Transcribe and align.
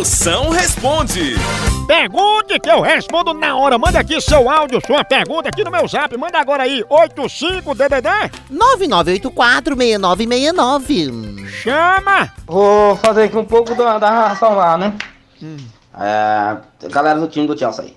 Moção 0.00 0.48
responde. 0.48 1.34
Pergunte 1.86 2.58
que 2.58 2.70
eu 2.70 2.80
respondo 2.80 3.34
na 3.34 3.54
hora. 3.54 3.76
Manda 3.76 4.00
aqui 4.00 4.18
seu 4.18 4.48
áudio, 4.48 4.80
sua 4.86 5.04
pergunta 5.04 5.50
aqui 5.50 5.62
no 5.62 5.70
meu 5.70 5.86
zap. 5.86 6.16
Manda 6.16 6.40
agora 6.40 6.62
aí, 6.62 6.82
85DDD. 6.84 8.08
99846969. 8.50 11.46
Chama! 11.48 12.32
Vou 12.46 12.96
fazer 12.96 13.24
aqui 13.24 13.36
um 13.36 13.44
pouco 13.44 13.74
da, 13.74 13.98
da 13.98 14.28
ração 14.28 14.54
lá, 14.54 14.78
né? 14.78 14.94
É, 16.00 16.56
galera 16.88 17.20
do 17.20 17.28
time 17.28 17.46
do 17.46 17.58
Chelsea 17.58 17.84
aí. 17.84 17.94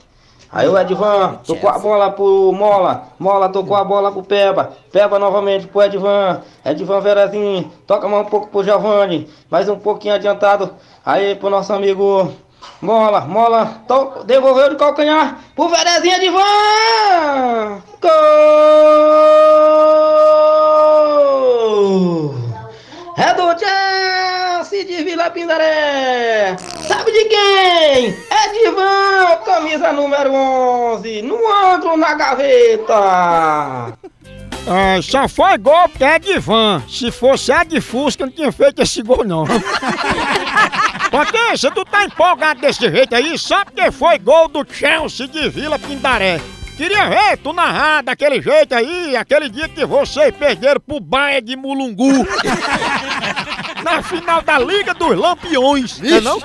Aí 0.54 0.68
o 0.68 0.78
Edvan 0.78 1.40
tocou 1.46 1.68
a 1.70 1.80
bola 1.80 2.12
pro 2.12 2.52
Mola. 2.54 3.08
Mola 3.18 3.50
tocou 3.50 3.76
a 3.76 3.84
bola 3.84 4.12
pro 4.12 4.22
Peba. 4.24 4.72
Peba 4.92 5.18
novamente 5.18 5.66
pro 5.68 5.82
Edvan. 5.82 6.42
Edvan 6.64 7.00
Verazinho. 7.02 7.72
Toca 7.88 8.08
mais 8.08 8.26
um 8.28 8.30
pouco 8.30 8.48
pro 8.48 8.64
Giovanni. 8.64 9.28
Mais 9.50 9.68
um 9.68 9.80
pouquinho 9.80 10.14
adiantado. 10.14 10.70
Aí 11.04 11.34
pro 11.36 11.50
nosso 11.50 11.74
amigo 11.74 12.32
Mola. 12.82 13.22
Mola 13.22 13.82
to- 13.88 14.24
devolveu 14.26 14.70
de 14.70 14.76
calcanhar 14.76 15.40
pro 15.56 15.70
Verezinho 15.70 16.16
Edvan. 16.18 17.82
Gol! 21.74 22.36
É 23.18 23.34
do 23.34 23.60
Chelsea 23.60 24.86
de 24.86 25.04
Vila 25.04 25.30
Pindaré. 25.30 26.56
Sabe 26.88 27.12
de 27.12 27.26
quem? 27.26 28.16
É 28.30 28.43
11, 30.36 31.22
no 31.22 31.38
ângulo 31.74 31.98
na 31.98 32.14
gaveta. 32.14 33.98
Ah, 34.66 35.02
só 35.02 35.28
foi 35.28 35.58
gol 35.58 35.90
porque 35.90 36.04
é 36.04 36.20
de 36.20 36.40
van. 36.40 36.82
Se 36.88 37.12
fosse 37.12 37.52
a 37.52 37.64
de 37.64 37.82
Fusca, 37.82 38.26
não 38.26 38.32
tinha 38.32 38.52
feito 38.52 38.82
esse 38.82 39.02
gol, 39.02 39.24
não. 39.26 39.46
Potência, 41.12 41.70
tu 41.70 41.84
tá 41.86 42.06
empolgado 42.06 42.62
desse 42.62 42.90
jeito 42.90 43.14
aí 43.14 43.38
só 43.38 43.66
porque 43.66 43.92
foi 43.92 44.18
gol 44.20 44.48
do 44.48 44.66
Chelsea 44.68 45.28
de 45.28 45.50
Vila 45.50 45.78
Pindaré. 45.78 46.40
Queria 46.78 47.08
ver 47.08 47.38
tu 47.38 47.54
narrar 47.54 48.02
daquele 48.02 48.42
jeito 48.42 48.74
aí, 48.74 49.16
aquele 49.16 49.48
dia 49.48 49.70
que 49.70 49.86
vocês 49.86 50.34
perderam 50.36 50.82
pro 50.82 51.00
Baia 51.00 51.42
de 51.42 51.56
Mulungu. 51.56 52.26
Na 53.84 54.02
final 54.02 54.42
da 54.42 54.58
Liga 54.58 54.94
dos 54.94 55.16
Lampiões, 55.16 56.00
não 56.00 56.18
é 56.18 56.22
não? 56.22 56.42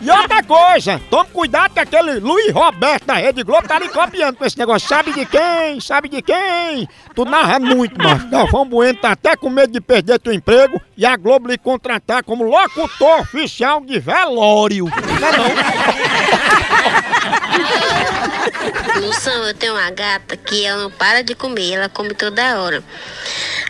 E 0.00 0.10
outra 0.10 0.42
coisa, 0.42 1.00
tome 1.10 1.28
cuidado 1.30 1.74
que 1.74 1.80
aquele 1.80 2.20
Luiz 2.20 2.52
Roberto 2.52 3.04
da 3.04 3.14
Rede 3.14 3.42
Globo 3.42 3.68
tá 3.68 3.76
ali 3.76 3.88
copiando 3.88 4.36
com 4.36 4.44
esse 4.44 4.58
negócio. 4.58 4.88
Sabe 4.88 5.12
de 5.12 5.26
quem? 5.26 5.80
Sabe 5.80 6.08
de 6.08 6.22
quem? 6.22 6.88
Tu 7.14 7.24
narra 7.24 7.58
muito, 7.58 7.96
mas 8.02 8.24
Galvão 8.30 8.64
Bueno 8.64 8.98
tá 8.98 9.12
até 9.12 9.36
com 9.36 9.50
medo 9.50 9.72
de 9.72 9.80
perder 9.80 10.18
teu 10.18 10.32
emprego 10.32 10.80
e 10.96 11.04
a 11.04 11.16
Globo 11.16 11.48
lhe 11.48 11.58
contratar 11.58 12.24
como 12.24 12.44
locutor 12.44 13.20
oficial 13.20 13.80
de 13.80 13.98
velório. 13.98 14.86
Não 14.86 15.46
é? 15.46 15.50
Moção, 19.00 19.46
eu 19.46 19.54
tenho 19.54 19.74
uma 19.74 19.90
gata 19.90 20.36
que 20.36 20.64
ela 20.64 20.82
não 20.82 20.90
para 20.90 21.22
de 21.22 21.34
comer, 21.34 21.74
ela 21.74 21.88
come 21.88 22.14
toda 22.14 22.60
hora. 22.60 22.82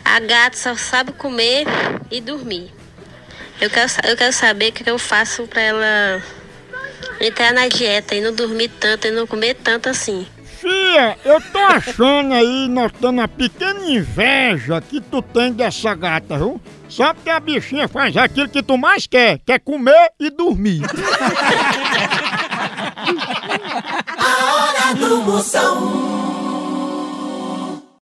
A 0.03 0.19
gata 0.19 0.57
só 0.57 0.75
sabe 0.75 1.11
comer 1.13 1.65
e 2.09 2.21
dormir. 2.21 2.80
Eu 3.61 3.69
quero, 3.69 3.91
eu 4.05 4.17
quero 4.17 4.33
saber 4.33 4.69
o 4.69 4.71
que 4.73 4.89
eu 4.89 4.97
faço 4.97 5.43
pra 5.43 5.61
ela 5.61 6.23
entrar 7.19 7.53
na 7.53 7.67
dieta 7.67 8.15
e 8.15 8.21
não 8.21 8.33
dormir 8.33 8.69
tanto 8.79 9.05
e 9.05 9.11
não 9.11 9.27
comer 9.27 9.53
tanto 9.53 9.87
assim. 9.87 10.25
Fia, 10.59 11.15
eu 11.23 11.39
tô 11.39 11.59
achando 11.59 12.33
aí, 12.33 12.67
notando 12.67 13.19
uma 13.19 13.27
pequena 13.27 13.85
inveja 13.85 14.81
que 14.81 14.99
tu 14.99 15.21
tem 15.21 15.53
dessa 15.53 15.93
gata, 15.93 16.37
viu? 16.37 16.59
Só 16.89 17.13
porque 17.13 17.29
a 17.29 17.39
bichinha 17.39 17.87
faz 17.87 18.17
aquilo 18.17 18.49
que 18.49 18.63
tu 18.63 18.77
mais 18.77 19.05
quer, 19.05 19.39
que 19.45 19.51
é 19.51 19.59
comer 19.59 20.11
e 20.19 20.31
dormir. 20.31 20.81
A 24.17 24.55
hora 24.55 24.95
do 24.95 25.17
Moção. 25.17 26.10